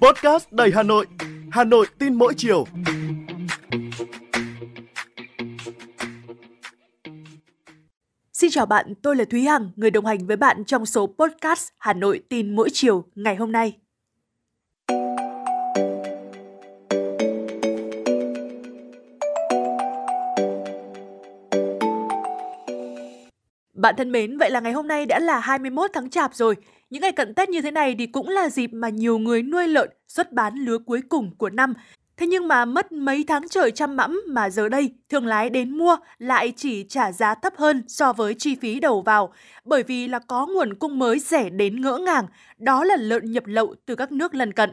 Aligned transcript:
Podcast 0.00 0.52
đầy 0.52 0.70
Hà 0.74 0.82
Nội, 0.82 1.06
Hà 1.50 1.64
Nội 1.64 1.86
tin 1.98 2.14
mỗi 2.14 2.34
chiều. 2.36 2.66
Xin 8.32 8.50
chào 8.50 8.66
bạn, 8.66 8.94
tôi 9.02 9.16
là 9.16 9.24
Thúy 9.24 9.42
Hằng, 9.42 9.70
người 9.76 9.90
đồng 9.90 10.06
hành 10.06 10.26
với 10.26 10.36
bạn 10.36 10.64
trong 10.64 10.86
số 10.86 11.14
podcast 11.18 11.68
Hà 11.78 11.92
Nội 11.92 12.20
tin 12.28 12.56
mỗi 12.56 12.68
chiều 12.72 13.04
ngày 13.14 13.36
hôm 13.36 13.52
nay. 13.52 13.78
Bạn 23.74 23.94
thân 23.96 24.12
mến, 24.12 24.38
vậy 24.38 24.50
là 24.50 24.60
ngày 24.60 24.72
hôm 24.72 24.88
nay 24.88 25.06
đã 25.06 25.18
là 25.18 25.40
21 25.40 25.90
tháng 25.94 26.10
Chạp 26.10 26.34
rồi. 26.34 26.56
Những 26.90 27.02
ngày 27.02 27.12
cận 27.12 27.34
Tết 27.34 27.48
như 27.48 27.62
thế 27.62 27.70
này 27.70 27.94
thì 27.98 28.06
cũng 28.06 28.28
là 28.28 28.48
dịp 28.48 28.72
mà 28.72 28.88
nhiều 28.88 29.18
người 29.18 29.42
nuôi 29.42 29.68
lợn 29.68 29.88
xuất 30.08 30.32
bán 30.32 30.54
lứa 30.54 30.78
cuối 30.78 31.00
cùng 31.08 31.30
của 31.38 31.50
năm. 31.50 31.74
Thế 32.16 32.26
nhưng 32.26 32.48
mà 32.48 32.64
mất 32.64 32.92
mấy 32.92 33.24
tháng 33.28 33.48
trời 33.48 33.70
chăm 33.70 33.96
mẫm 33.96 34.20
mà 34.28 34.50
giờ 34.50 34.68
đây 34.68 34.94
thương 35.08 35.26
lái 35.26 35.50
đến 35.50 35.78
mua 35.78 35.96
lại 36.18 36.52
chỉ 36.56 36.84
trả 36.88 37.12
giá 37.12 37.34
thấp 37.34 37.52
hơn 37.56 37.82
so 37.88 38.12
với 38.12 38.34
chi 38.34 38.56
phí 38.60 38.80
đầu 38.80 39.00
vào 39.00 39.32
bởi 39.64 39.82
vì 39.82 40.08
là 40.08 40.18
có 40.18 40.46
nguồn 40.46 40.74
cung 40.74 40.98
mới 40.98 41.18
rẻ 41.18 41.50
đến 41.50 41.80
ngỡ 41.80 41.98
ngàng, 41.98 42.26
đó 42.58 42.84
là 42.84 42.96
lợn 42.96 43.32
nhập 43.32 43.46
lậu 43.46 43.74
từ 43.86 43.94
các 43.94 44.12
nước 44.12 44.34
lân 44.34 44.52
cận. 44.52 44.70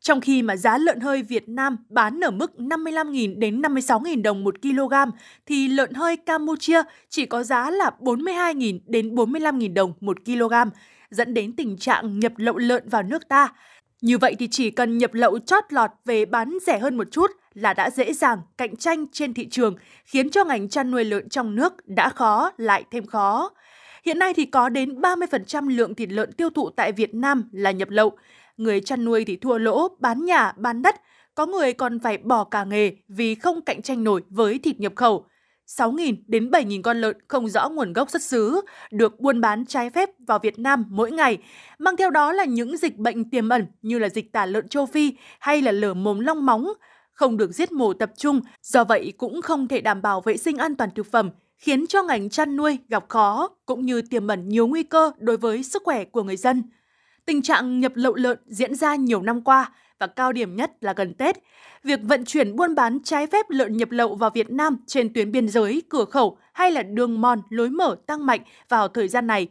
Trong 0.00 0.20
khi 0.20 0.42
mà 0.42 0.56
giá 0.56 0.78
lợn 0.78 1.00
hơi 1.00 1.22
Việt 1.22 1.48
Nam 1.48 1.76
bán 1.88 2.20
ở 2.24 2.30
mức 2.30 2.52
55.000 2.58 3.38
đến 3.38 3.62
56.000 3.62 4.22
đồng 4.22 4.44
một 4.44 4.62
kg, 4.62 4.94
thì 5.46 5.68
lợn 5.68 5.94
hơi 5.94 6.16
Campuchia 6.16 6.82
chỉ 7.08 7.26
có 7.26 7.42
giá 7.42 7.70
là 7.70 7.90
42.000 8.00 8.78
đến 8.86 9.14
45.000 9.14 9.74
đồng 9.74 9.92
một 10.00 10.24
kg, 10.24 10.54
dẫn 11.10 11.34
đến 11.34 11.56
tình 11.56 11.76
trạng 11.76 12.18
nhập 12.18 12.32
lậu 12.36 12.58
lợn 12.58 12.88
vào 12.88 13.02
nước 13.02 13.28
ta. 13.28 13.48
Như 14.00 14.18
vậy 14.18 14.36
thì 14.38 14.48
chỉ 14.50 14.70
cần 14.70 14.98
nhập 14.98 15.14
lậu 15.14 15.38
chót 15.38 15.64
lọt 15.70 15.90
về 16.04 16.24
bán 16.24 16.58
rẻ 16.66 16.78
hơn 16.78 16.96
một 16.96 17.10
chút 17.10 17.30
là 17.54 17.74
đã 17.74 17.90
dễ 17.90 18.12
dàng 18.12 18.38
cạnh 18.58 18.76
tranh 18.76 19.06
trên 19.12 19.34
thị 19.34 19.48
trường, 19.48 19.74
khiến 20.04 20.30
cho 20.30 20.44
ngành 20.44 20.68
chăn 20.68 20.90
nuôi 20.90 21.04
lợn 21.04 21.28
trong 21.28 21.54
nước 21.54 21.72
đã 21.86 22.08
khó 22.08 22.52
lại 22.56 22.84
thêm 22.90 23.06
khó. 23.06 23.50
Hiện 24.04 24.18
nay 24.18 24.34
thì 24.34 24.44
có 24.44 24.68
đến 24.68 25.00
30% 25.00 25.68
lượng 25.68 25.94
thịt 25.94 26.12
lợn 26.12 26.32
tiêu 26.32 26.50
thụ 26.50 26.70
tại 26.70 26.92
Việt 26.92 27.14
Nam 27.14 27.48
là 27.52 27.70
nhập 27.70 27.90
lậu. 27.90 28.18
Người 28.56 28.80
chăn 28.80 29.04
nuôi 29.04 29.24
thì 29.24 29.36
thua 29.36 29.58
lỗ, 29.58 29.88
bán 29.98 30.24
nhà, 30.24 30.52
bán 30.56 30.82
đất. 30.82 30.94
Có 31.34 31.46
người 31.46 31.72
còn 31.72 31.98
phải 31.98 32.18
bỏ 32.18 32.44
cả 32.44 32.64
nghề 32.64 32.92
vì 33.08 33.34
không 33.34 33.60
cạnh 33.62 33.82
tranh 33.82 34.04
nổi 34.04 34.22
với 34.30 34.58
thịt 34.58 34.80
nhập 34.80 34.92
khẩu. 34.96 35.26
6.000 35.66 36.16
đến 36.26 36.50
7.000 36.50 36.82
con 36.82 37.00
lợn 37.00 37.16
không 37.28 37.48
rõ 37.48 37.68
nguồn 37.68 37.92
gốc 37.92 38.10
xuất 38.10 38.22
xứ 38.22 38.60
được 38.90 39.20
buôn 39.20 39.40
bán 39.40 39.66
trái 39.66 39.90
phép 39.90 40.10
vào 40.26 40.38
Việt 40.38 40.58
Nam 40.58 40.84
mỗi 40.88 41.10
ngày, 41.10 41.38
mang 41.78 41.96
theo 41.96 42.10
đó 42.10 42.32
là 42.32 42.44
những 42.44 42.76
dịch 42.76 42.96
bệnh 42.96 43.30
tiềm 43.30 43.48
ẩn 43.48 43.66
như 43.82 43.98
là 43.98 44.08
dịch 44.08 44.32
tả 44.32 44.46
lợn 44.46 44.68
châu 44.68 44.86
Phi 44.86 45.12
hay 45.38 45.62
là 45.62 45.72
lở 45.72 45.94
mồm 45.94 46.20
long 46.20 46.46
móng, 46.46 46.72
không 47.12 47.36
được 47.36 47.52
giết 47.52 47.72
mổ 47.72 47.92
tập 47.92 48.12
trung, 48.16 48.40
do 48.62 48.84
vậy 48.84 49.12
cũng 49.18 49.42
không 49.42 49.68
thể 49.68 49.80
đảm 49.80 50.02
bảo 50.02 50.20
vệ 50.20 50.36
sinh 50.36 50.56
an 50.56 50.76
toàn 50.76 50.90
thực 50.94 51.06
phẩm, 51.12 51.30
khiến 51.56 51.86
cho 51.86 52.02
ngành 52.02 52.30
chăn 52.30 52.56
nuôi 52.56 52.78
gặp 52.88 53.04
khó 53.08 53.48
cũng 53.66 53.86
như 53.86 54.02
tiềm 54.02 54.26
ẩn 54.26 54.48
nhiều 54.48 54.66
nguy 54.66 54.82
cơ 54.82 55.12
đối 55.18 55.36
với 55.36 55.62
sức 55.62 55.82
khỏe 55.84 56.04
của 56.04 56.22
người 56.22 56.36
dân. 56.36 56.62
Tình 57.24 57.42
trạng 57.42 57.80
nhập 57.80 57.92
lậu 57.94 58.14
lợn 58.14 58.38
diễn 58.46 58.74
ra 58.74 58.94
nhiều 58.94 59.22
năm 59.22 59.40
qua 59.40 59.72
và 59.98 60.06
cao 60.06 60.32
điểm 60.32 60.56
nhất 60.56 60.70
là 60.80 60.92
gần 60.96 61.14
Tết. 61.14 61.36
Việc 61.84 62.00
vận 62.02 62.24
chuyển 62.24 62.56
buôn 62.56 62.74
bán 62.74 62.98
trái 63.04 63.26
phép 63.26 63.46
lợn 63.48 63.76
nhập 63.76 63.90
lậu 63.90 64.14
vào 64.14 64.30
Việt 64.34 64.50
Nam 64.50 64.76
trên 64.86 65.12
tuyến 65.12 65.32
biên 65.32 65.48
giới, 65.48 65.82
cửa 65.88 66.04
khẩu 66.04 66.38
hay 66.52 66.70
là 66.70 66.82
đường 66.82 67.20
mòn, 67.20 67.42
lối 67.50 67.70
mở 67.70 67.96
tăng 68.06 68.26
mạnh 68.26 68.40
vào 68.68 68.88
thời 68.88 69.08
gian 69.08 69.26
này. 69.26 69.48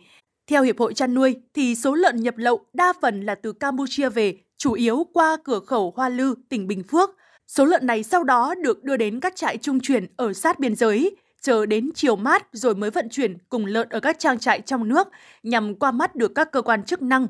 Theo 0.48 0.64
Hiệp 0.64 0.80
hội 0.80 0.94
chăn 0.94 1.14
nuôi 1.14 1.36
thì 1.54 1.76
số 1.76 1.96
lợn 1.96 2.22
nhập 2.22 2.38
lậu 2.38 2.66
đa 2.74 2.94
phần 3.02 3.22
là 3.22 3.36
từ 3.36 3.54
Campuchia 3.54 4.10
về, 4.10 4.38
chủ 4.58 4.74
yếu 4.74 5.06
qua 5.14 5.38
cửa 5.44 5.60
khẩu 5.60 5.94
Hoa 5.96 6.10
Lư, 6.10 6.36
tỉnh 6.50 6.68
Bình 6.68 6.84
Phước. 6.84 7.10
Số 7.48 7.66
lợn 7.66 7.88
này 7.88 8.04
sau 8.04 8.24
đó 8.24 8.56
được 8.56 8.84
đưa 8.84 8.98
đến 8.98 9.20
các 9.20 9.36
trại 9.36 9.58
trung 9.58 9.80
chuyển 9.80 10.08
ở 10.18 10.34
sát 10.34 10.60
biên 10.60 10.76
giới, 10.76 11.16
chờ 11.42 11.66
đến 11.66 11.90
chiều 11.96 12.16
mát 12.16 12.48
rồi 12.52 12.76
mới 12.76 12.90
vận 12.92 13.10
chuyển 13.10 13.38
cùng 13.50 13.66
lợn 13.66 13.90
ở 13.90 14.00
các 14.00 14.20
trang 14.20 14.40
trại 14.40 14.62
trong 14.62 14.88
nước 14.88 15.08
nhằm 15.44 15.76
qua 15.76 15.92
mắt 15.92 16.16
được 16.16 16.32
các 16.36 16.52
cơ 16.52 16.62
quan 16.62 16.84
chức 16.84 17.02
năng. 17.02 17.28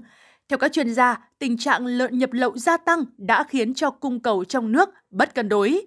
Theo 0.50 0.58
các 0.58 0.72
chuyên 0.72 0.94
gia, 0.94 1.30
tình 1.40 1.58
trạng 1.58 1.86
lợn 1.86 2.18
nhập 2.18 2.34
lậu 2.34 2.58
gia 2.58 2.78
tăng 2.78 3.06
đã 3.18 3.44
khiến 3.44 3.74
cho 3.74 3.90
cung 3.90 4.20
cầu 4.20 4.44
trong 4.44 4.72
nước 4.72 4.90
bất 5.12 5.36
cân 5.36 5.50
đối. 5.50 5.86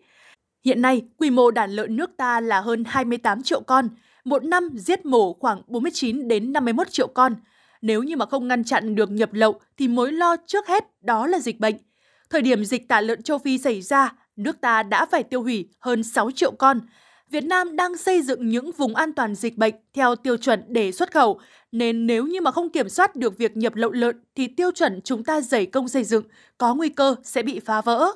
Hiện 0.64 0.82
nay, 0.82 1.02
quy 1.18 1.30
mô 1.30 1.50
đàn 1.50 1.70
lợn 1.70 1.96
nước 1.96 2.10
ta 2.16 2.40
là 2.40 2.60
hơn 2.60 2.84
28 2.86 3.42
triệu 3.42 3.60
con, 3.60 3.88
một 4.24 4.44
năm 4.44 4.68
giết 4.74 5.06
mổ 5.06 5.32
khoảng 5.32 5.62
49 5.66 6.28
đến 6.28 6.52
51 6.52 6.90
triệu 6.90 7.06
con. 7.06 7.34
Nếu 7.82 8.02
như 8.02 8.16
mà 8.16 8.26
không 8.26 8.48
ngăn 8.48 8.64
chặn 8.64 8.94
được 8.94 9.10
nhập 9.10 9.32
lậu 9.32 9.60
thì 9.76 9.88
mối 9.88 10.12
lo 10.12 10.36
trước 10.46 10.66
hết 10.66 10.84
đó 11.00 11.26
là 11.26 11.38
dịch 11.38 11.60
bệnh. 11.60 11.74
Thời 12.30 12.42
điểm 12.42 12.64
dịch 12.64 12.88
tả 12.88 13.00
lợn 13.00 13.22
châu 13.22 13.38
Phi 13.38 13.58
xảy 13.58 13.82
ra, 13.82 14.12
nước 14.36 14.60
ta 14.60 14.82
đã 14.82 15.06
phải 15.06 15.22
tiêu 15.22 15.42
hủy 15.42 15.68
hơn 15.80 16.02
6 16.02 16.30
triệu 16.30 16.52
con. 16.58 16.80
Việt 17.30 17.44
Nam 17.44 17.76
đang 17.76 17.96
xây 17.96 18.22
dựng 18.22 18.48
những 18.48 18.72
vùng 18.72 18.94
an 18.94 19.12
toàn 19.12 19.34
dịch 19.34 19.56
bệnh 19.56 19.74
theo 19.94 20.16
tiêu 20.16 20.36
chuẩn 20.36 20.64
để 20.68 20.92
xuất 20.92 21.12
khẩu, 21.12 21.40
nên 21.72 22.06
nếu 22.06 22.26
như 22.26 22.40
mà 22.40 22.50
không 22.50 22.70
kiểm 22.70 22.88
soát 22.88 23.16
được 23.16 23.38
việc 23.38 23.56
nhập 23.56 23.74
lậu 23.74 23.92
lợn 23.92 24.16
thì 24.34 24.46
tiêu 24.46 24.70
chuẩn 24.70 25.00
chúng 25.04 25.24
ta 25.24 25.40
dày 25.40 25.66
công 25.66 25.88
xây 25.88 26.04
dựng 26.04 26.24
có 26.58 26.74
nguy 26.74 26.88
cơ 26.88 27.14
sẽ 27.22 27.42
bị 27.42 27.60
phá 27.60 27.80
vỡ. 27.80 28.12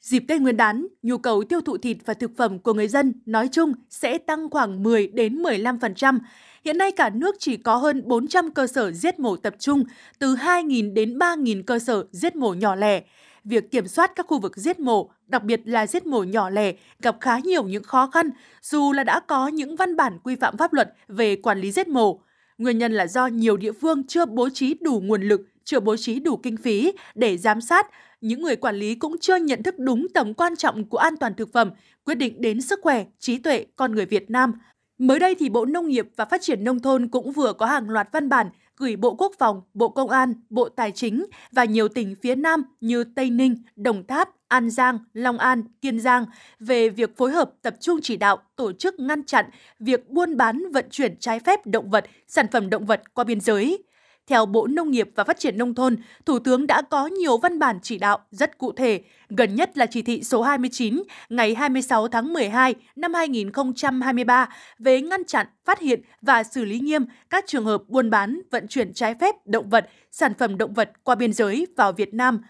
Dịp 0.00 0.24
Tết 0.28 0.40
Nguyên 0.40 0.56
đán, 0.56 0.86
nhu 1.02 1.18
cầu 1.18 1.44
tiêu 1.44 1.60
thụ 1.60 1.78
thịt 1.78 1.96
và 2.04 2.14
thực 2.14 2.30
phẩm 2.36 2.58
của 2.58 2.74
người 2.74 2.88
dân 2.88 3.12
nói 3.26 3.48
chung 3.52 3.72
sẽ 3.90 4.18
tăng 4.18 4.50
khoảng 4.50 4.82
10 4.82 5.06
đến 5.06 5.42
15%. 5.42 6.18
Hiện 6.64 6.78
nay 6.78 6.92
cả 6.92 7.10
nước 7.10 7.36
chỉ 7.38 7.56
có 7.56 7.76
hơn 7.76 8.02
400 8.04 8.50
cơ 8.50 8.66
sở 8.66 8.92
giết 8.92 9.18
mổ 9.18 9.36
tập 9.36 9.54
trung, 9.58 9.84
từ 10.18 10.34
2.000 10.34 10.94
đến 10.94 11.18
3.000 11.18 11.62
cơ 11.66 11.78
sở 11.78 12.04
giết 12.12 12.36
mổ 12.36 12.54
nhỏ 12.54 12.74
lẻ 12.74 13.02
việc 13.44 13.70
kiểm 13.70 13.88
soát 13.88 14.12
các 14.16 14.26
khu 14.26 14.40
vực 14.40 14.56
giết 14.56 14.80
mổ, 14.80 15.10
đặc 15.26 15.42
biệt 15.42 15.60
là 15.64 15.86
giết 15.86 16.06
mổ 16.06 16.22
nhỏ 16.22 16.50
lẻ, 16.50 16.72
gặp 16.98 17.16
khá 17.20 17.38
nhiều 17.38 17.62
những 17.62 17.82
khó 17.82 18.06
khăn, 18.06 18.30
dù 18.62 18.92
là 18.92 19.04
đã 19.04 19.20
có 19.20 19.48
những 19.48 19.76
văn 19.76 19.96
bản 19.96 20.18
quy 20.18 20.36
phạm 20.36 20.56
pháp 20.56 20.72
luật 20.72 20.94
về 21.08 21.36
quản 21.36 21.60
lý 21.60 21.72
giết 21.72 21.88
mổ. 21.88 22.20
Nguyên 22.58 22.78
nhân 22.78 22.92
là 22.92 23.06
do 23.06 23.26
nhiều 23.26 23.56
địa 23.56 23.72
phương 23.72 24.06
chưa 24.06 24.26
bố 24.26 24.48
trí 24.48 24.74
đủ 24.80 25.00
nguồn 25.04 25.22
lực, 25.22 25.40
chưa 25.64 25.80
bố 25.80 25.96
trí 25.96 26.20
đủ 26.20 26.36
kinh 26.36 26.56
phí 26.56 26.92
để 27.14 27.38
giám 27.38 27.60
sát, 27.60 27.86
những 28.20 28.42
người 28.42 28.56
quản 28.56 28.76
lý 28.76 28.94
cũng 28.94 29.18
chưa 29.20 29.36
nhận 29.36 29.62
thức 29.62 29.74
đúng 29.78 30.06
tầm 30.14 30.34
quan 30.34 30.56
trọng 30.56 30.84
của 30.84 30.98
an 30.98 31.16
toàn 31.16 31.34
thực 31.34 31.52
phẩm, 31.52 31.70
quyết 32.04 32.14
định 32.14 32.40
đến 32.40 32.60
sức 32.60 32.80
khỏe, 32.82 33.04
trí 33.18 33.38
tuệ 33.38 33.66
con 33.76 33.94
người 33.94 34.06
Việt 34.06 34.30
Nam. 34.30 34.52
Mới 34.98 35.18
đây 35.18 35.34
thì 35.34 35.48
Bộ 35.48 35.64
Nông 35.64 35.88
nghiệp 35.88 36.08
và 36.16 36.24
Phát 36.24 36.42
triển 36.42 36.64
Nông 36.64 36.80
thôn 36.80 37.08
cũng 37.08 37.32
vừa 37.32 37.52
có 37.52 37.66
hàng 37.66 37.90
loạt 37.90 38.08
văn 38.12 38.28
bản 38.28 38.50
gửi 38.80 38.96
Bộ 38.96 39.14
Quốc 39.14 39.32
phòng, 39.38 39.62
Bộ 39.74 39.88
Công 39.88 40.10
an, 40.10 40.34
Bộ 40.50 40.68
Tài 40.68 40.92
chính 40.92 41.26
và 41.52 41.64
nhiều 41.64 41.88
tỉnh 41.88 42.14
phía 42.22 42.34
Nam 42.34 42.62
như 42.80 43.04
Tây 43.04 43.30
Ninh, 43.30 43.56
Đồng 43.76 44.06
Tháp, 44.06 44.28
An 44.48 44.70
Giang, 44.70 44.98
Long 45.12 45.38
An, 45.38 45.62
Kiên 45.80 46.00
Giang 46.00 46.24
về 46.60 46.88
việc 46.88 47.16
phối 47.16 47.30
hợp 47.30 47.50
tập 47.62 47.74
trung 47.80 48.00
chỉ 48.02 48.16
đạo 48.16 48.38
tổ 48.56 48.72
chức 48.72 49.00
ngăn 49.00 49.24
chặn 49.24 49.44
việc 49.78 50.10
buôn 50.10 50.36
bán 50.36 50.72
vận 50.72 50.84
chuyển 50.90 51.16
trái 51.16 51.40
phép 51.40 51.66
động 51.66 51.90
vật, 51.90 52.04
sản 52.26 52.46
phẩm 52.52 52.70
động 52.70 52.86
vật 52.86 53.02
qua 53.14 53.24
biên 53.24 53.40
giới. 53.40 53.82
Theo 54.30 54.46
Bộ 54.46 54.66
Nông 54.66 54.90
nghiệp 54.90 55.10
và 55.14 55.24
Phát 55.24 55.38
triển 55.38 55.58
Nông 55.58 55.74
thôn, 55.74 55.96
Thủ 56.26 56.38
tướng 56.38 56.66
đã 56.66 56.82
có 56.82 57.06
nhiều 57.06 57.38
văn 57.38 57.58
bản 57.58 57.78
chỉ 57.82 57.98
đạo 57.98 58.18
rất 58.30 58.58
cụ 58.58 58.72
thể, 58.72 59.00
gần 59.28 59.54
nhất 59.54 59.78
là 59.78 59.86
chỉ 59.86 60.02
thị 60.02 60.22
số 60.22 60.42
29 60.42 61.02
ngày 61.28 61.54
26 61.54 62.08
tháng 62.08 62.32
12 62.32 62.74
năm 62.96 63.14
2023 63.14 64.48
về 64.78 65.00
ngăn 65.00 65.24
chặn, 65.24 65.46
phát 65.64 65.80
hiện 65.80 66.00
và 66.22 66.42
xử 66.42 66.64
lý 66.64 66.78
nghiêm 66.78 67.04
các 67.30 67.44
trường 67.46 67.64
hợp 67.64 67.82
buôn 67.88 68.10
bán, 68.10 68.40
vận 68.50 68.68
chuyển 68.68 68.94
trái 68.94 69.14
phép 69.20 69.34
động 69.44 69.70
vật, 69.70 69.88
sản 70.10 70.32
phẩm 70.38 70.58
động 70.58 70.74
vật 70.74 70.90
qua 71.02 71.14
biên 71.14 71.32
giới 71.32 71.66
vào 71.76 71.92
Việt 71.92 72.14
Nam. 72.14 72.40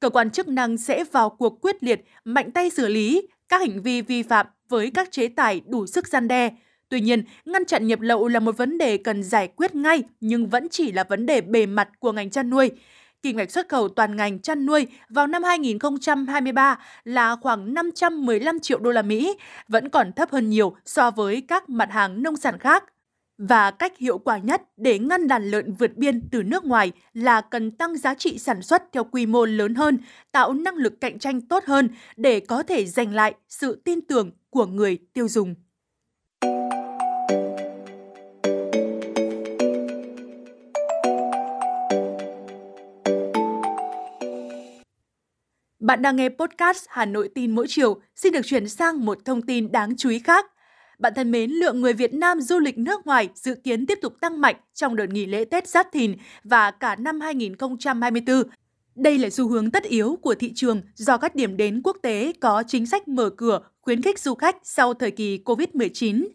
Cơ 0.00 0.10
quan 0.10 0.30
chức 0.30 0.48
năng 0.48 0.76
sẽ 0.76 1.04
vào 1.04 1.30
cuộc 1.30 1.60
quyết 1.60 1.82
liệt, 1.84 2.04
mạnh 2.24 2.50
tay 2.50 2.70
xử 2.70 2.86
lý 2.88 3.28
các 3.48 3.60
hành 3.60 3.82
vi 3.82 4.02
vi 4.02 4.22
phạm 4.22 4.46
với 4.68 4.90
các 4.94 5.12
chế 5.12 5.28
tài 5.28 5.60
đủ 5.66 5.86
sức 5.86 6.08
gian 6.08 6.28
đe, 6.28 6.50
Tuy 6.88 7.00
nhiên, 7.00 7.24
ngăn 7.44 7.64
chặn 7.64 7.86
nhập 7.86 8.00
lậu 8.00 8.28
là 8.28 8.40
một 8.40 8.56
vấn 8.56 8.78
đề 8.78 8.96
cần 8.96 9.22
giải 9.22 9.48
quyết 9.56 9.74
ngay 9.74 10.02
nhưng 10.20 10.46
vẫn 10.46 10.68
chỉ 10.70 10.92
là 10.92 11.04
vấn 11.04 11.26
đề 11.26 11.40
bề 11.40 11.66
mặt 11.66 11.88
của 11.98 12.12
ngành 12.12 12.30
chăn 12.30 12.50
nuôi. 12.50 12.70
Kinh 13.22 13.36
ngạch 13.36 13.50
xuất 13.50 13.68
khẩu 13.68 13.88
toàn 13.88 14.16
ngành 14.16 14.38
chăn 14.38 14.66
nuôi 14.66 14.86
vào 15.08 15.26
năm 15.26 15.42
2023 15.42 16.78
là 17.04 17.36
khoảng 17.36 17.74
515 17.74 18.60
triệu 18.60 18.78
đô 18.78 18.90
la 18.90 19.02
Mỹ, 19.02 19.36
vẫn 19.68 19.88
còn 19.88 20.12
thấp 20.12 20.30
hơn 20.30 20.50
nhiều 20.50 20.76
so 20.84 21.10
với 21.10 21.40
các 21.48 21.68
mặt 21.68 21.92
hàng 21.92 22.22
nông 22.22 22.36
sản 22.36 22.58
khác. 22.58 22.84
Và 23.38 23.70
cách 23.70 23.98
hiệu 23.98 24.18
quả 24.18 24.38
nhất 24.38 24.62
để 24.76 24.98
ngăn 24.98 25.28
đàn 25.28 25.50
lợn 25.50 25.72
vượt 25.72 25.96
biên 25.96 26.28
từ 26.30 26.42
nước 26.42 26.64
ngoài 26.64 26.92
là 27.12 27.40
cần 27.40 27.70
tăng 27.70 27.96
giá 27.96 28.14
trị 28.14 28.38
sản 28.38 28.62
xuất 28.62 28.82
theo 28.92 29.04
quy 29.04 29.26
mô 29.26 29.44
lớn 29.44 29.74
hơn, 29.74 29.98
tạo 30.32 30.52
năng 30.52 30.74
lực 30.74 31.00
cạnh 31.00 31.18
tranh 31.18 31.40
tốt 31.40 31.64
hơn 31.66 31.88
để 32.16 32.40
có 32.40 32.62
thể 32.62 32.86
giành 32.86 33.14
lại 33.14 33.34
sự 33.48 33.82
tin 33.84 34.00
tưởng 34.00 34.30
của 34.50 34.66
người 34.66 34.98
tiêu 35.12 35.28
dùng. 35.28 35.54
Bạn 45.88 46.02
đang 46.02 46.16
nghe 46.16 46.28
podcast 46.28 46.84
Hà 46.88 47.04
Nội 47.04 47.28
tin 47.34 47.54
mỗi 47.54 47.66
chiều, 47.68 48.00
xin 48.16 48.32
được 48.32 48.40
chuyển 48.44 48.68
sang 48.68 49.04
một 49.04 49.18
thông 49.24 49.42
tin 49.42 49.72
đáng 49.72 49.96
chú 49.96 50.08
ý 50.08 50.18
khác. 50.18 50.46
Bạn 50.98 51.12
thân 51.16 51.30
mến, 51.30 51.50
lượng 51.50 51.80
người 51.80 51.92
Việt 51.92 52.14
Nam 52.14 52.40
du 52.40 52.58
lịch 52.58 52.78
nước 52.78 53.06
ngoài 53.06 53.28
dự 53.34 53.54
kiến 53.64 53.86
tiếp 53.86 53.98
tục 54.02 54.12
tăng 54.20 54.40
mạnh 54.40 54.56
trong 54.74 54.96
đợt 54.96 55.06
nghỉ 55.06 55.26
lễ 55.26 55.44
Tết 55.44 55.68
Giáp 55.68 55.86
Thìn 55.92 56.16
và 56.44 56.70
cả 56.70 56.96
năm 56.96 57.20
2024. 57.20 58.42
Đây 58.94 59.18
là 59.18 59.30
xu 59.30 59.48
hướng 59.48 59.70
tất 59.70 59.82
yếu 59.82 60.18
của 60.22 60.34
thị 60.34 60.52
trường 60.54 60.82
do 60.94 61.16
các 61.16 61.34
điểm 61.34 61.56
đến 61.56 61.80
quốc 61.84 61.96
tế 62.02 62.32
có 62.40 62.62
chính 62.66 62.86
sách 62.86 63.08
mở 63.08 63.30
cửa 63.30 63.60
khuyến 63.80 64.02
khích 64.02 64.18
du 64.18 64.34
khách 64.34 64.56
sau 64.62 64.94
thời 64.94 65.10
kỳ 65.10 65.38
COVID-19. 65.44 66.28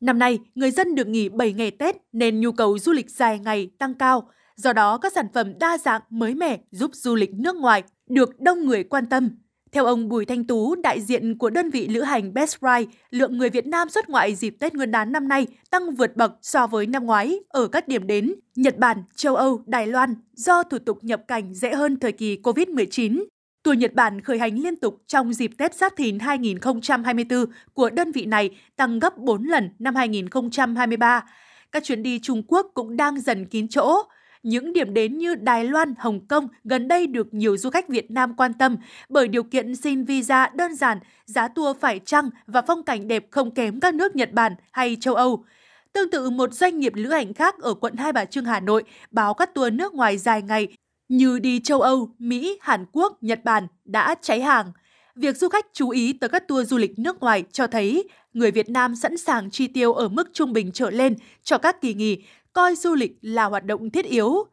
Năm 0.00 0.18
nay, 0.18 0.38
người 0.54 0.70
dân 0.70 0.94
được 0.94 1.08
nghỉ 1.08 1.28
7 1.28 1.52
ngày 1.52 1.70
Tết 1.70 1.96
nên 2.12 2.40
nhu 2.40 2.52
cầu 2.52 2.78
du 2.78 2.92
lịch 2.92 3.10
dài 3.10 3.38
ngày 3.38 3.70
tăng 3.78 3.94
cao. 3.94 4.30
Do 4.56 4.72
đó, 4.72 4.98
các 4.98 5.12
sản 5.12 5.26
phẩm 5.34 5.58
đa 5.58 5.78
dạng 5.78 6.02
mới 6.10 6.34
mẻ 6.34 6.58
giúp 6.70 6.90
du 6.94 7.14
lịch 7.14 7.34
nước 7.34 7.56
ngoài 7.56 7.82
được 8.10 8.40
đông 8.40 8.66
người 8.66 8.84
quan 8.84 9.06
tâm. 9.06 9.30
Theo 9.72 9.84
ông 9.84 10.08
Bùi 10.08 10.24
Thanh 10.24 10.44
Tú, 10.44 10.74
đại 10.74 11.00
diện 11.00 11.38
của 11.38 11.50
đơn 11.50 11.70
vị 11.70 11.88
lữ 11.88 12.02
hành 12.02 12.34
Best 12.34 12.56
Ride, 12.60 12.92
lượng 13.10 13.38
người 13.38 13.50
Việt 13.50 13.66
Nam 13.66 13.88
xuất 13.88 14.08
ngoại 14.08 14.34
dịp 14.34 14.56
Tết 14.60 14.74
Nguyên 14.74 14.90
đán 14.90 15.12
năm 15.12 15.28
nay 15.28 15.46
tăng 15.70 15.94
vượt 15.94 16.16
bậc 16.16 16.32
so 16.42 16.66
với 16.66 16.86
năm 16.86 17.06
ngoái 17.06 17.40
ở 17.48 17.68
các 17.68 17.88
điểm 17.88 18.06
đến 18.06 18.34
Nhật 18.54 18.78
Bản, 18.78 19.02
châu 19.14 19.36
Âu, 19.36 19.62
Đài 19.66 19.86
Loan 19.86 20.14
do 20.32 20.62
thủ 20.62 20.78
tục 20.78 21.04
nhập 21.04 21.22
cảnh 21.28 21.54
dễ 21.54 21.74
hơn 21.74 22.00
thời 22.00 22.12
kỳ 22.12 22.36
COVID-19. 22.42 23.24
Tour 23.62 23.78
Nhật 23.78 23.94
Bản 23.94 24.20
khởi 24.20 24.38
hành 24.38 24.58
liên 24.58 24.76
tục 24.76 25.02
trong 25.06 25.32
dịp 25.32 25.50
Tết 25.58 25.74
Giáp 25.74 25.92
Thìn 25.96 26.18
2024 26.18 27.44
của 27.74 27.90
đơn 27.90 28.12
vị 28.12 28.24
này 28.24 28.50
tăng 28.76 28.98
gấp 28.98 29.18
4 29.18 29.44
lần 29.44 29.70
năm 29.78 29.94
2023. 29.94 31.24
Các 31.72 31.84
chuyến 31.84 32.02
đi 32.02 32.20
Trung 32.22 32.42
Quốc 32.48 32.66
cũng 32.74 32.96
đang 32.96 33.20
dần 33.20 33.46
kín 33.46 33.68
chỗ. 33.68 34.02
Những 34.42 34.72
điểm 34.72 34.94
đến 34.94 35.18
như 35.18 35.34
Đài 35.34 35.64
Loan, 35.64 35.94
Hồng 35.98 36.26
Kông 36.26 36.48
gần 36.64 36.88
đây 36.88 37.06
được 37.06 37.34
nhiều 37.34 37.56
du 37.56 37.70
khách 37.70 37.88
Việt 37.88 38.10
Nam 38.10 38.34
quan 38.36 38.52
tâm 38.54 38.76
bởi 39.08 39.28
điều 39.28 39.42
kiện 39.42 39.76
xin 39.76 40.04
visa 40.04 40.50
đơn 40.54 40.74
giản, 40.74 40.98
giá 41.24 41.48
tour 41.48 41.76
phải 41.80 42.00
chăng 42.04 42.30
và 42.46 42.62
phong 42.62 42.82
cảnh 42.82 43.08
đẹp 43.08 43.26
không 43.30 43.54
kém 43.54 43.80
các 43.80 43.94
nước 43.94 44.16
Nhật 44.16 44.32
Bản 44.32 44.54
hay 44.72 44.96
châu 45.00 45.14
Âu. 45.14 45.44
Tương 45.92 46.10
tự 46.10 46.30
một 46.30 46.54
doanh 46.54 46.78
nghiệp 46.78 46.92
lữ 46.94 47.10
hành 47.10 47.34
khác 47.34 47.58
ở 47.58 47.74
quận 47.74 47.96
Hai 47.96 48.12
Bà 48.12 48.24
Trưng 48.24 48.44
Hà 48.44 48.60
Nội 48.60 48.82
báo 49.10 49.34
các 49.34 49.54
tour 49.54 49.72
nước 49.72 49.94
ngoài 49.94 50.18
dài 50.18 50.42
ngày 50.42 50.68
như 51.08 51.38
đi 51.38 51.60
châu 51.60 51.80
Âu, 51.80 52.14
Mỹ, 52.18 52.58
Hàn 52.60 52.84
Quốc, 52.92 53.22
Nhật 53.22 53.44
Bản 53.44 53.66
đã 53.84 54.14
cháy 54.22 54.40
hàng. 54.40 54.72
Việc 55.14 55.36
du 55.36 55.48
khách 55.48 55.66
chú 55.72 55.90
ý 55.90 56.12
tới 56.12 56.28
các 56.28 56.48
tour 56.48 56.68
du 56.68 56.76
lịch 56.76 56.98
nước 56.98 57.20
ngoài 57.20 57.44
cho 57.52 57.66
thấy 57.66 58.08
người 58.32 58.50
Việt 58.50 58.70
Nam 58.70 58.96
sẵn 58.96 59.16
sàng 59.16 59.50
chi 59.50 59.66
tiêu 59.66 59.92
ở 59.92 60.08
mức 60.08 60.30
trung 60.32 60.52
bình 60.52 60.70
trở 60.72 60.90
lên 60.90 61.16
cho 61.42 61.58
các 61.58 61.80
kỳ 61.80 61.94
nghỉ, 61.94 62.22
coi 62.58 62.76
du 62.76 62.94
lịch 62.94 63.12
là 63.22 63.44
hoạt 63.44 63.64
động 63.64 63.90
thiết 63.90 64.04
yếu. 64.04 64.44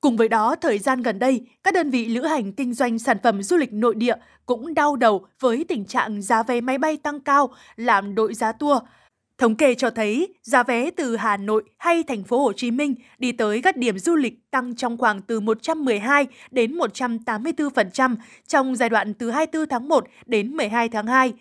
Cùng 0.00 0.16
với 0.16 0.28
đó, 0.28 0.54
thời 0.60 0.78
gian 0.78 1.02
gần 1.02 1.18
đây, 1.18 1.46
các 1.62 1.74
đơn 1.74 1.90
vị 1.90 2.06
lữ 2.06 2.22
hành 2.22 2.52
kinh 2.52 2.74
doanh 2.74 2.98
sản 2.98 3.16
phẩm 3.22 3.42
du 3.42 3.56
lịch 3.56 3.72
nội 3.72 3.94
địa 3.94 4.14
cũng 4.46 4.74
đau 4.74 4.96
đầu 4.96 5.26
với 5.40 5.64
tình 5.68 5.84
trạng 5.84 6.22
giá 6.22 6.42
vé 6.42 6.60
máy 6.60 6.78
bay 6.78 6.96
tăng 6.96 7.20
cao 7.20 7.50
làm 7.76 8.14
đội 8.14 8.34
giá 8.34 8.52
tour. 8.52 8.78
Thống 9.38 9.54
kê 9.54 9.74
cho 9.74 9.90
thấy 9.90 10.34
giá 10.42 10.62
vé 10.62 10.90
từ 10.90 11.16
Hà 11.16 11.36
Nội 11.36 11.64
hay 11.78 12.02
thành 12.02 12.24
phố 12.24 12.42
Hồ 12.42 12.52
Chí 12.52 12.70
Minh 12.70 12.94
đi 13.18 13.32
tới 13.32 13.62
các 13.62 13.76
điểm 13.76 13.98
du 13.98 14.16
lịch 14.16 14.50
tăng 14.50 14.76
trong 14.76 14.96
khoảng 14.96 15.22
từ 15.22 15.40
112 15.40 16.26
đến 16.50 16.78
184% 16.78 18.16
trong 18.46 18.76
giai 18.76 18.88
đoạn 18.88 19.14
từ 19.14 19.30
24 19.30 19.68
tháng 19.68 19.88
1 19.88 20.04
đến 20.26 20.56
12 20.56 20.88
tháng 20.88 21.06
2. 21.06 21.32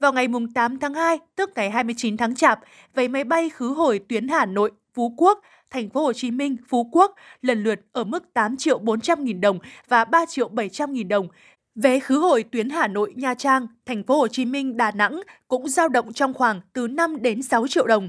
Vào 0.00 0.12
ngày 0.12 0.26
8 0.54 0.78
tháng 0.78 0.94
2, 0.94 1.18
tức 1.36 1.50
ngày 1.54 1.70
29 1.70 2.16
tháng 2.16 2.34
Chạp, 2.34 2.60
vé 2.94 3.08
máy 3.08 3.24
bay 3.24 3.48
khứ 3.50 3.68
hồi 3.68 4.00
tuyến 4.08 4.28
Hà 4.28 4.46
Nội, 4.46 4.70
Phú 4.94 5.14
Quốc, 5.16 5.40
thành 5.70 5.90
phố 5.90 6.02
Hồ 6.02 6.12
Chí 6.12 6.30
Minh, 6.30 6.56
Phú 6.68 6.88
Quốc 6.92 7.14
lần 7.42 7.62
lượt 7.62 7.80
ở 7.92 8.04
mức 8.04 8.34
8 8.34 8.56
triệu 8.56 8.78
400 8.78 9.24
nghìn 9.24 9.40
đồng 9.40 9.58
và 9.88 10.04
3 10.04 10.26
triệu 10.26 10.48
700 10.48 10.92
nghìn 10.92 11.08
đồng, 11.08 11.28
Vé 11.76 12.00
khứ 12.00 12.18
hồi 12.18 12.44
tuyến 12.52 12.70
Hà 12.70 12.88
Nội, 12.88 13.12
Nha 13.16 13.34
Trang, 13.34 13.66
thành 13.86 14.02
phố 14.02 14.18
Hồ 14.18 14.28
Chí 14.28 14.44
Minh, 14.44 14.76
Đà 14.76 14.90
Nẵng 14.90 15.20
cũng 15.48 15.68
dao 15.68 15.88
động 15.88 16.12
trong 16.12 16.34
khoảng 16.34 16.60
từ 16.72 16.88
5 16.88 17.22
đến 17.22 17.42
6 17.42 17.66
triệu 17.66 17.86
đồng. 17.86 18.08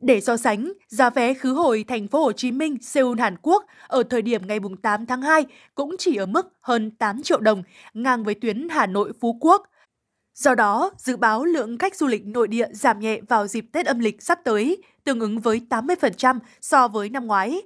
Để 0.00 0.20
so 0.20 0.36
sánh, 0.36 0.72
giá 0.88 1.10
vé 1.10 1.34
khứ 1.34 1.52
hồi 1.52 1.84
thành 1.88 2.08
phố 2.08 2.24
Hồ 2.24 2.32
Chí 2.32 2.52
Minh, 2.52 2.76
Seoul, 2.82 3.20
Hàn 3.20 3.36
Quốc 3.42 3.64
ở 3.86 4.02
thời 4.02 4.22
điểm 4.22 4.46
ngày 4.46 4.58
8 4.82 5.06
tháng 5.06 5.22
2 5.22 5.46
cũng 5.74 5.96
chỉ 5.98 6.16
ở 6.16 6.26
mức 6.26 6.52
hơn 6.60 6.90
8 6.90 7.22
triệu 7.22 7.40
đồng, 7.40 7.62
ngang 7.94 8.24
với 8.24 8.34
tuyến 8.34 8.68
Hà 8.68 8.86
Nội, 8.86 9.12
Phú 9.20 9.38
Quốc. 9.40 9.62
Do 10.34 10.54
đó, 10.54 10.90
dự 10.96 11.16
báo 11.16 11.44
lượng 11.44 11.78
khách 11.78 11.96
du 11.96 12.06
lịch 12.06 12.26
nội 12.26 12.48
địa 12.48 12.68
giảm 12.72 13.00
nhẹ 13.00 13.20
vào 13.28 13.46
dịp 13.46 13.64
Tết 13.72 13.86
âm 13.86 13.98
lịch 13.98 14.22
sắp 14.22 14.38
tới, 14.44 14.82
tương 15.08 15.20
ứng 15.20 15.40
với 15.40 15.60
80% 15.70 16.38
so 16.60 16.88
với 16.88 17.08
năm 17.08 17.26
ngoái. 17.26 17.62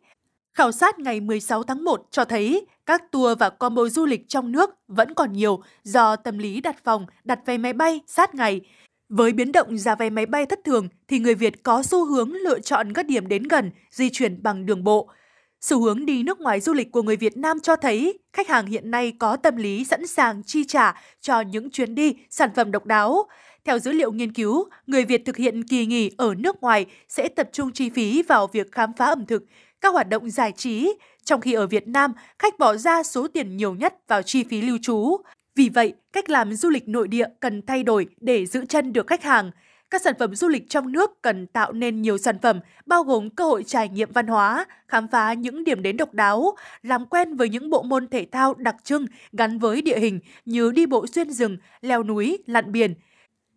Khảo 0.55 0.73
sát 0.73 0.99
ngày 0.99 1.21
16 1.21 1.63
tháng 1.63 1.85
1 1.85 2.07
cho 2.11 2.25
thấy 2.25 2.67
các 2.87 3.13
tour 3.13 3.39
và 3.39 3.51
combo 3.51 3.89
du 3.89 4.07
lịch 4.07 4.29
trong 4.29 4.53
nước 4.53 4.71
vẫn 4.89 5.15
còn 5.15 5.33
nhiều 5.33 5.63
do 5.85 6.17
tâm 6.17 6.39
lý 6.39 6.61
đặt 6.61 6.85
phòng, 6.85 7.07
đặt 7.25 7.39
vé 7.47 7.59
máy 7.59 7.73
bay 7.73 8.01
sát 8.07 8.35
ngày. 8.35 8.61
Với 9.09 9.33
biến 9.33 9.53
động 9.53 9.79
giá 9.79 9.95
vé 9.95 10.11
máy 10.11 10.27
bay 10.27 10.47
thất 10.47 10.61
thường 10.65 10.89
thì 11.09 11.19
người 11.19 11.35
Việt 11.35 11.63
có 11.63 11.83
xu 11.83 12.05
hướng 12.05 12.33
lựa 12.33 12.61
chọn 12.61 12.93
các 12.93 13.07
điểm 13.07 13.29
đến 13.29 13.43
gần, 13.43 13.71
di 13.91 14.11
chuyển 14.11 14.43
bằng 14.43 14.67
đường 14.67 14.85
bộ. 14.85 15.09
Xu 15.61 15.81
hướng 15.83 16.07
đi 16.07 16.23
nước 16.23 16.41
ngoài 16.41 16.61
du 16.61 16.73
lịch 16.73 16.93
của 16.93 17.03
người 17.03 17.17
Việt 17.17 17.37
Nam 17.37 17.61
cho 17.61 17.77
thấy 17.77 18.19
khách 18.33 18.49
hàng 18.49 18.67
hiện 18.67 18.91
nay 18.91 19.13
có 19.19 19.37
tâm 19.37 19.57
lý 19.57 19.85
sẵn 19.85 20.07
sàng 20.07 20.43
chi 20.43 20.65
trả 20.65 20.95
cho 21.21 21.41
những 21.41 21.71
chuyến 21.71 21.95
đi, 21.95 22.15
sản 22.31 22.51
phẩm 22.57 22.71
độc 22.71 22.87
đáo. 22.87 23.29
Theo 23.65 23.79
dữ 23.79 23.93
liệu 23.93 24.13
nghiên 24.13 24.33
cứu, 24.33 24.69
người 24.87 25.05
Việt 25.05 25.25
thực 25.25 25.37
hiện 25.37 25.63
kỳ 25.63 25.87
nghỉ 25.87 26.11
ở 26.17 26.35
nước 26.35 26.63
ngoài 26.63 26.87
sẽ 27.09 27.29
tập 27.29 27.49
trung 27.53 27.73
chi 27.73 27.91
phí 27.91 28.23
vào 28.23 28.47
việc 28.47 28.73
khám 28.73 28.93
phá 28.93 29.07
ẩm 29.07 29.27
thực, 29.27 29.45
các 29.81 29.93
hoạt 29.93 30.09
động 30.09 30.31
giải 30.31 30.53
trí, 30.53 30.95
trong 31.25 31.41
khi 31.41 31.53
ở 31.53 31.67
Việt 31.67 31.89
Nam, 31.89 32.13
khách 32.39 32.59
bỏ 32.59 32.77
ra 32.77 33.03
số 33.03 33.29
tiền 33.29 33.57
nhiều 33.57 33.75
nhất 33.75 33.95
vào 34.09 34.23
chi 34.23 34.45
phí 34.45 34.63
lưu 34.63 34.79
trú. 34.83 35.17
Vì 35.55 35.69
vậy, 35.69 35.95
cách 36.13 36.31
làm 36.31 36.55
du 36.55 36.71
lịch 36.71 36.89
nội 36.89 37.09
địa 37.09 37.27
cần 37.41 37.63
thay 37.67 37.83
đổi 37.83 38.07
để 38.21 38.47
giữ 38.47 38.65
chân 38.69 38.93
được 38.93 39.07
khách 39.07 39.23
hàng. 39.23 39.51
Các 39.91 40.03
sản 40.03 40.15
phẩm 40.19 40.35
du 40.35 40.49
lịch 40.49 40.69
trong 40.69 40.93
nước 40.93 41.23
cần 41.23 41.47
tạo 41.47 41.73
nên 41.73 42.03
nhiều 42.03 42.19
sản 42.19 42.39
phẩm, 42.43 42.61
bao 42.87 43.03
gồm 43.03 43.31
cơ 43.31 43.45
hội 43.45 43.65
trải 43.65 43.89
nghiệm 43.89 44.13
văn 44.13 44.27
hóa, 44.27 44.67
khám 44.89 45.09
phá 45.09 45.33
những 45.33 45.65
điểm 45.65 45.83
đến 45.83 45.97
độc 45.97 46.15
đáo, 46.15 46.55
làm 46.83 47.07
quen 47.07 47.35
với 47.35 47.49
những 47.49 47.71
bộ 47.71 47.83
môn 47.83 48.09
thể 48.09 48.27
thao 48.33 48.55
đặc 48.55 48.77
trưng 48.85 49.07
gắn 49.33 49.59
với 49.59 49.83
địa 49.83 49.99
hình 49.99 50.21
như 50.45 50.73
đi 50.73 50.87
bộ 50.87 51.07
xuyên 51.07 51.31
rừng, 51.31 51.57
leo 51.81 52.03
núi, 52.03 52.39
lặn 52.47 52.73
biển– 52.73 52.95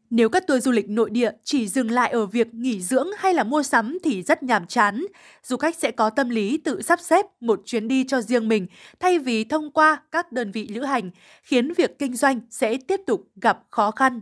nếu 0.09 0.29
các 0.29 0.47
tour 0.47 0.63
du 0.63 0.71
lịch 0.71 0.89
nội 0.89 1.09
địa 1.09 1.31
chỉ 1.43 1.67
dừng 1.67 1.91
lại 1.91 2.11
ở 2.11 2.25
việc 2.25 2.53
nghỉ 2.53 2.81
dưỡng 2.81 3.07
hay 3.17 3.33
là 3.33 3.43
mua 3.43 3.63
sắm 3.63 3.97
thì 4.03 4.23
rất 4.23 4.43
nhàm 4.43 4.67
chán. 4.67 5.05
Du 5.43 5.57
khách 5.57 5.75
sẽ 5.75 5.91
có 5.91 6.09
tâm 6.09 6.29
lý 6.29 6.57
tự 6.57 6.81
sắp 6.81 6.99
xếp 6.99 7.25
một 7.39 7.61
chuyến 7.65 7.87
đi 7.87 8.03
cho 8.07 8.21
riêng 8.21 8.47
mình 8.47 8.67
thay 8.99 9.19
vì 9.19 9.43
thông 9.43 9.71
qua 9.71 10.01
các 10.11 10.31
đơn 10.31 10.51
vị 10.51 10.67
lữ 10.67 10.83
hành, 10.83 11.11
khiến 11.43 11.73
việc 11.73 11.99
kinh 11.99 12.15
doanh 12.15 12.39
sẽ 12.49 12.77
tiếp 12.77 13.01
tục 13.07 13.27
gặp 13.35 13.59
khó 13.69 13.91
khăn. 13.91 14.21